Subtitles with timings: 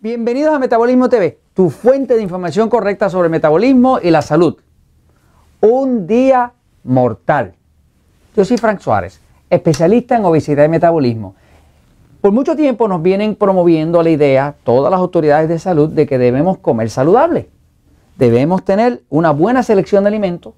[0.00, 4.56] Bienvenidos a Metabolismo TV, tu fuente de información correcta sobre metabolismo y la salud.
[5.60, 6.52] Un día
[6.84, 7.56] mortal.
[8.36, 11.34] Yo soy Frank Suárez, especialista en obesidad y metabolismo.
[12.20, 16.16] Por mucho tiempo nos vienen promoviendo la idea, todas las autoridades de salud, de que
[16.16, 17.48] debemos comer saludable.
[18.16, 20.54] Debemos tener una buena selección de alimentos,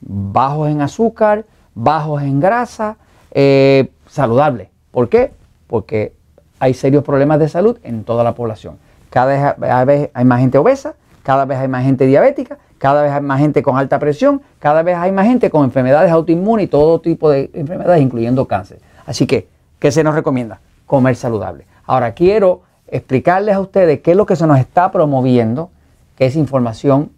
[0.00, 1.44] bajos en azúcar,
[1.74, 2.96] bajos en grasa,
[3.32, 4.70] eh, saludable.
[4.92, 5.32] ¿Por qué?
[5.66, 6.14] Porque
[6.58, 8.78] hay serios problemas de salud en toda la población.
[9.10, 13.22] Cada vez hay más gente obesa, cada vez hay más gente diabética, cada vez hay
[13.22, 17.00] más gente con alta presión, cada vez hay más gente con enfermedades autoinmunes y todo
[17.00, 18.80] tipo de enfermedades, incluyendo cáncer.
[19.06, 20.60] Así que, ¿qué se nos recomienda?
[20.86, 21.66] Comer saludable.
[21.84, 25.70] Ahora quiero explicarles a ustedes qué es lo que se nos está promoviendo,
[26.16, 27.12] que es información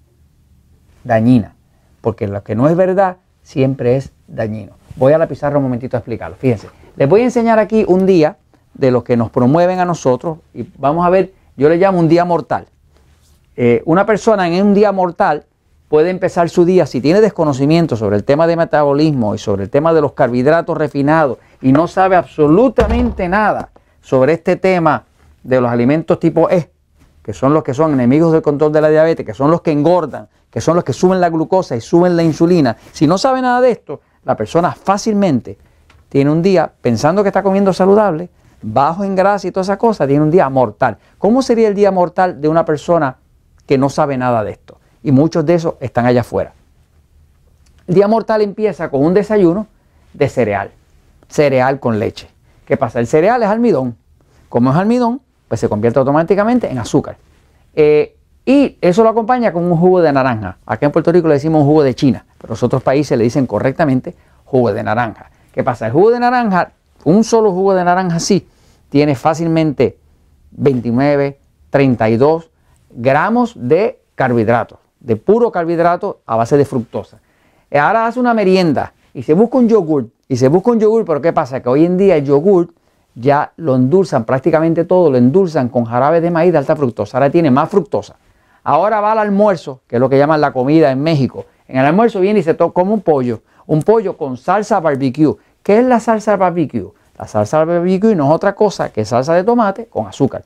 [1.04, 1.54] dañina,
[2.00, 4.72] porque lo que no es verdad siempre es dañino.
[4.96, 6.36] Voy a la pizarra un momentito a explicarlo.
[6.36, 8.36] Fíjense, les voy a enseñar aquí un día
[8.74, 12.08] de los que nos promueven a nosotros y vamos a ver, yo le llamo un
[12.08, 12.66] día mortal.
[13.56, 15.44] Eh, una persona en un día mortal
[15.88, 19.70] puede empezar su día, si tiene desconocimiento sobre el tema de metabolismo y sobre el
[19.70, 25.04] tema de los carbohidratos refinados y no sabe absolutamente nada sobre este tema
[25.42, 26.70] de los alimentos tipo E,
[27.22, 29.72] que son los que son enemigos del control de la diabetes, que son los que
[29.72, 33.42] engordan, que son los que suben la glucosa y suben la insulina, si no sabe
[33.42, 35.58] nada de esto, la persona fácilmente
[36.08, 38.30] tiene un día pensando que está comiendo saludable,
[38.62, 40.98] bajo en grasa y toda esa cosa, tiene un día mortal.
[41.18, 43.16] ¿Cómo sería el día mortal de una persona
[43.66, 44.78] que no sabe nada de esto?
[45.02, 46.52] Y muchos de esos están allá afuera.
[47.86, 49.66] El día mortal empieza con un desayuno
[50.12, 50.70] de cereal,
[51.28, 52.28] cereal con leche.
[52.64, 53.00] ¿Qué pasa?
[53.00, 53.96] El cereal es almidón.
[54.48, 57.16] Como es almidón, pues se convierte automáticamente en azúcar.
[57.74, 60.58] Eh, y eso lo acompaña con un jugo de naranja.
[60.66, 63.46] Acá en Puerto Rico le decimos jugo de China, pero los otros países le dicen
[63.46, 64.14] correctamente
[64.44, 65.30] jugo de naranja.
[65.52, 65.86] ¿Qué pasa?
[65.86, 66.72] El jugo de naranja
[67.04, 68.46] un solo jugo de naranja así
[68.88, 69.98] tiene fácilmente
[70.52, 71.38] 29,
[71.70, 72.50] 32
[72.90, 77.20] gramos de carbohidratos, de puro carbohidrato a base de fructosa.
[77.72, 81.20] Ahora hace una merienda y se busca un yogur, y se busca un yogur, pero
[81.20, 81.60] ¿qué pasa?
[81.62, 82.72] Que hoy en día el yogur
[83.14, 87.18] ya lo endulzan, prácticamente todo lo endulzan con jarabe de maíz de alta fructosa.
[87.18, 88.16] Ahora tiene más fructosa.
[88.62, 91.46] Ahora va al almuerzo, que es lo que llaman la comida en México.
[91.66, 95.36] En el almuerzo viene y se toma un pollo, un pollo con salsa barbecue.
[95.62, 96.92] ¿Qué es la salsa barbecue?
[97.18, 100.42] La salsa barbecue no es otra cosa que salsa de tomate con azúcar,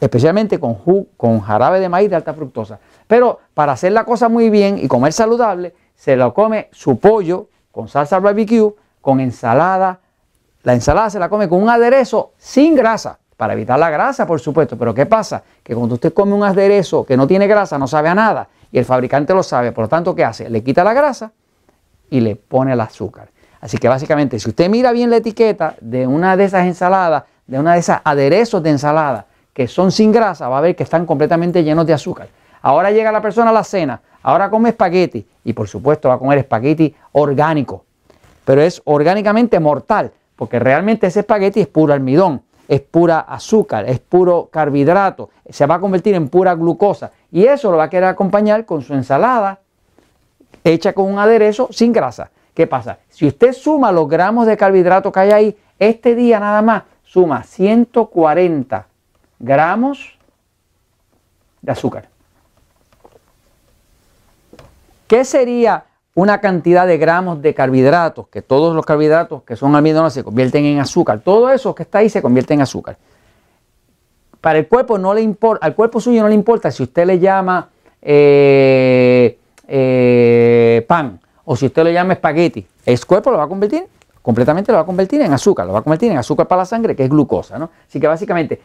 [0.00, 2.78] especialmente con, jarabe de maíz de alta fructosa.
[3.06, 7.48] Pero para hacer la cosa muy bien y comer saludable, se lo come su pollo
[7.72, 10.00] con salsa barbecue, con ensalada.
[10.62, 14.40] La ensalada se la come con un aderezo sin grasa, para evitar la grasa, por
[14.40, 14.78] supuesto.
[14.78, 15.42] Pero ¿qué pasa?
[15.62, 18.78] Que cuando usted come un aderezo que no tiene grasa, no sabe a nada, y
[18.78, 20.48] el fabricante lo sabe, por lo tanto, ¿qué hace?
[20.48, 21.32] Le quita la grasa
[22.10, 23.28] y le pone el azúcar.
[23.60, 27.58] Así que básicamente, si usted mira bien la etiqueta de una de esas ensaladas, de
[27.58, 31.06] una de esas aderezos de ensalada que son sin grasa, va a ver que están
[31.06, 32.28] completamente llenos de azúcar.
[32.60, 36.18] Ahora llega la persona a la cena, ahora come espagueti y por supuesto va a
[36.18, 37.84] comer espagueti orgánico,
[38.44, 43.98] pero es orgánicamente mortal, porque realmente ese espagueti es puro almidón, es pura azúcar, es
[44.00, 48.08] puro carbohidrato, se va a convertir en pura glucosa y eso lo va a querer
[48.08, 49.60] acompañar con su ensalada
[50.64, 52.30] hecha con un aderezo sin grasa.
[52.56, 53.00] ¿Qué pasa?
[53.10, 57.42] Si usted suma los gramos de carbohidrato que hay ahí, este día nada más suma
[57.42, 58.86] 140
[59.38, 60.18] gramos
[61.60, 62.08] de azúcar.
[65.06, 65.84] ¿Qué sería
[66.14, 68.28] una cantidad de gramos de carbohidratos?
[68.28, 71.20] Que todos los carbohidratos que son almidones se convierten en azúcar.
[71.20, 72.96] Todo eso que está ahí se convierte en azúcar.
[74.40, 77.18] Para el cuerpo no le importa, al cuerpo suyo no le importa si usted le
[77.18, 77.68] llama
[78.00, 83.86] eh, eh, pan o si usted lo llama espagueti, el cuerpo lo va a convertir,
[84.20, 86.66] completamente lo va a convertir en azúcar, lo va a convertir en azúcar para la
[86.66, 87.58] sangre, que es glucosa.
[87.58, 87.70] ¿no?
[87.88, 88.60] Así que básicamente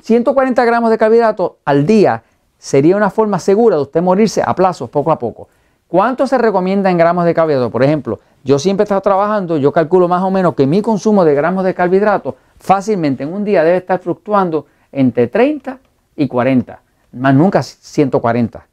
[0.00, 2.22] 140 gramos de carbohidratos al día
[2.58, 5.48] sería una forma segura de usted morirse a plazos poco a poco.
[5.88, 7.72] ¿Cuánto se recomienda en gramos de carbohidratos?
[7.72, 11.24] Por ejemplo, yo siempre he estado trabajando, yo calculo más o menos que mi consumo
[11.24, 15.80] de gramos de carbohidratos fácilmente en un día debe estar fluctuando entre 30
[16.14, 16.80] y 40,
[17.12, 18.66] más nunca 140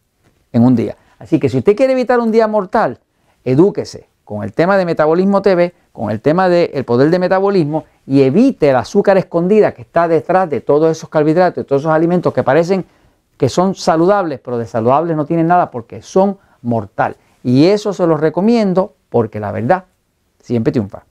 [0.54, 0.96] en un día.
[1.18, 3.00] Así que si usted quiere evitar un día mortal,
[3.44, 8.22] edúquese con el tema de Metabolismo TV, con el tema del poder de metabolismo y
[8.22, 12.34] evite el azúcar escondida que está detrás de todos esos carbohidratos, de todos esos alimentos
[12.34, 12.86] que parecen
[13.38, 17.16] que son saludables, pero de saludables no tienen nada porque son mortal.
[17.44, 19.86] Y eso se los recomiendo porque la verdad
[20.42, 21.09] siempre triunfa.